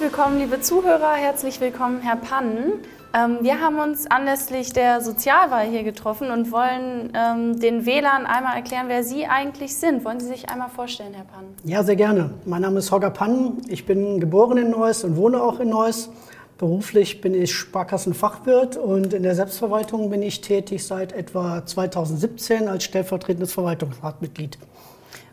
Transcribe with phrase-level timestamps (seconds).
[0.00, 1.12] willkommen, liebe Zuhörer.
[1.12, 2.72] Herzlich willkommen, Herr Pannen.
[3.12, 8.56] Ähm, wir haben uns anlässlich der Sozialwahl hier getroffen und wollen ähm, den Wählern einmal
[8.56, 10.02] erklären, wer Sie eigentlich sind.
[10.06, 11.54] Wollen Sie sich einmal vorstellen, Herr Pannen?
[11.64, 12.30] Ja, sehr gerne.
[12.46, 13.60] Mein Name ist Holger Pannen.
[13.68, 16.08] Ich bin geboren in Neuss und wohne auch in Neuss.
[16.56, 22.84] Beruflich bin ich Sparkassenfachwirt und in der Selbstverwaltung bin ich tätig seit etwa 2017 als
[22.84, 24.58] stellvertretendes Verwaltungsratmitglied.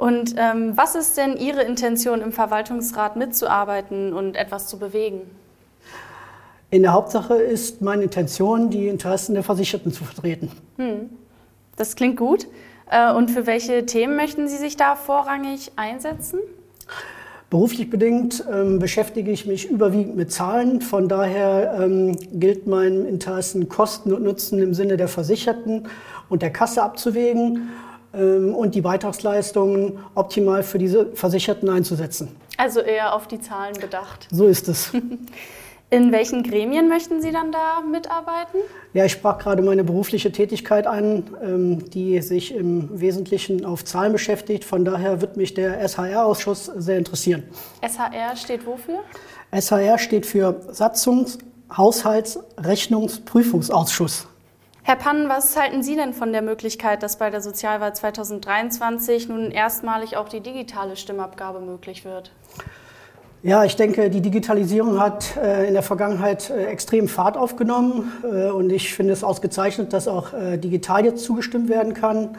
[0.00, 5.20] Und ähm, was ist denn Ihre Intention, im Verwaltungsrat mitzuarbeiten und etwas zu bewegen?
[6.70, 10.50] In der Hauptsache ist meine Intention, die Interessen der Versicherten zu vertreten.
[10.78, 11.10] Hm.
[11.76, 12.46] Das klingt gut.
[12.90, 16.38] Äh, und für welche Themen möchten Sie sich da vorrangig einsetzen?
[17.50, 20.80] Beruflich bedingt ähm, beschäftige ich mich überwiegend mit Zahlen.
[20.80, 25.88] Von daher ähm, gilt meinem Interessen Kosten und Nutzen im Sinne der Versicherten
[26.30, 27.68] und der Kasse abzuwägen
[28.12, 32.28] und die Beitragsleistungen optimal für diese Versicherten einzusetzen.
[32.56, 34.26] Also eher auf die Zahlen bedacht.
[34.30, 34.92] So ist es.
[35.92, 38.60] In welchen Gremien möchten Sie dann da mitarbeiten?
[38.94, 44.12] Ja, ich sprach gerade meine berufliche Tätigkeit an, ähm, die sich im Wesentlichen auf Zahlen
[44.12, 44.64] beschäftigt.
[44.64, 47.42] Von daher wird mich der SHR-Ausschuss sehr interessieren.
[47.82, 49.00] SHR steht wofür?
[49.52, 51.38] SHR steht für Satzungs-,
[51.76, 54.28] Haushalts-, Rechnungs-, Prüfungsausschuss.
[54.90, 59.52] Herr Pannen, was halten Sie denn von der Möglichkeit, dass bei der Sozialwahl 2023 nun
[59.52, 62.32] erstmalig auch die digitale Stimmabgabe möglich wird?
[63.44, 68.50] Ja, ich denke, die Digitalisierung hat äh, in der Vergangenheit äh, extrem Fahrt aufgenommen äh,
[68.50, 72.36] und ich finde es ausgezeichnet, dass auch äh, digital jetzt zugestimmt werden kann.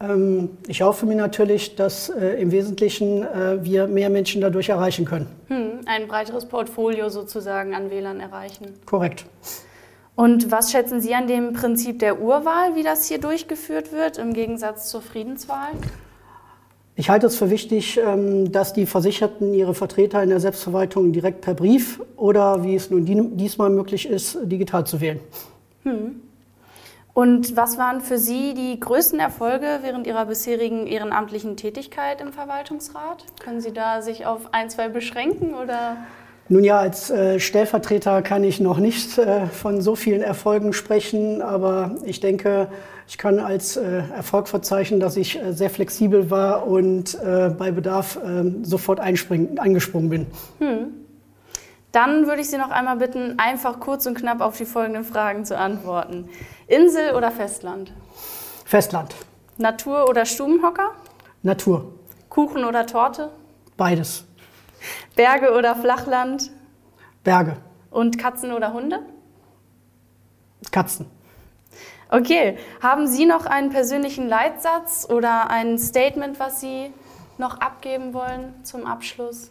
[0.00, 5.06] Ähm, ich hoffe mir natürlich, dass äh, im Wesentlichen äh, wir mehr Menschen dadurch erreichen
[5.06, 5.26] können.
[5.48, 8.74] Hm, ein breiteres Portfolio sozusagen an Wählern erreichen.
[8.86, 9.24] Korrekt.
[10.20, 14.34] Und was schätzen Sie an dem Prinzip der Urwahl, wie das hier durchgeführt wird, im
[14.34, 15.70] Gegensatz zur Friedenswahl?
[16.94, 21.40] Ich halte es für wichtig, ähm, dass die Versicherten ihre Vertreter in der Selbstverwaltung direkt
[21.40, 23.06] per Brief oder, wie es nun
[23.38, 25.20] diesmal möglich ist, digital zu wählen.
[25.84, 26.20] Hm.
[27.14, 33.24] Und was waren für Sie die größten Erfolge während Ihrer bisherigen ehrenamtlichen Tätigkeit im Verwaltungsrat?
[33.42, 35.96] Können Sie da sich auf ein, zwei beschränken oder?
[36.52, 41.42] Nun ja, als äh, Stellvertreter kann ich noch nicht äh, von so vielen Erfolgen sprechen,
[41.42, 42.66] aber ich denke,
[43.06, 47.70] ich kann als äh, Erfolg verzeichnen, dass ich äh, sehr flexibel war und äh, bei
[47.70, 50.26] Bedarf ähm, sofort eingesprungen bin.
[50.58, 50.88] Hm.
[51.92, 55.44] Dann würde ich Sie noch einmal bitten, einfach kurz und knapp auf die folgenden Fragen
[55.44, 56.28] zu antworten.
[56.66, 57.92] Insel oder Festland?
[58.64, 59.14] Festland.
[59.56, 60.90] Natur oder Stubenhocker?
[61.44, 61.92] Natur.
[62.28, 63.30] Kuchen oder Torte?
[63.76, 64.24] Beides.
[65.16, 66.50] Berge oder Flachland?
[67.24, 67.56] Berge.
[67.90, 69.00] Und Katzen oder Hunde?
[70.70, 71.06] Katzen.
[72.08, 76.92] Okay, haben Sie noch einen persönlichen Leitsatz oder ein Statement, was Sie
[77.38, 79.48] noch abgeben wollen zum Abschluss?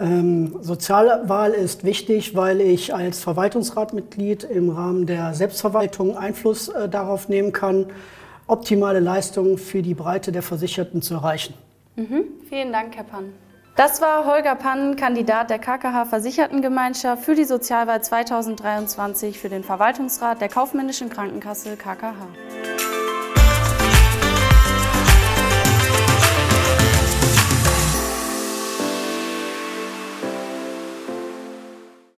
[0.00, 7.28] Ähm, Sozialwahl ist wichtig, weil ich als Verwaltungsratmitglied im Rahmen der Selbstverwaltung Einfluss äh, darauf
[7.28, 7.86] nehmen kann,
[8.46, 11.54] optimale Leistungen für die Breite der Versicherten zu erreichen.
[11.96, 12.24] Mhm.
[12.48, 13.32] Vielen Dank, Herr Pann.
[13.76, 20.40] Das war Holger Pann, Kandidat der KKH Versichertengemeinschaft für die Sozialwahl 2023 für den Verwaltungsrat
[20.40, 22.28] der Kaufmännischen Krankenkasse KKH.